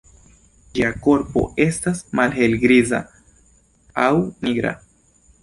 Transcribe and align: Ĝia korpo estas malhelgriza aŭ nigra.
Ĝia 0.77 0.87
korpo 1.07 1.43
estas 1.65 2.01
malhelgriza 2.21 3.03
aŭ 4.07 4.09
nigra. 4.49 4.75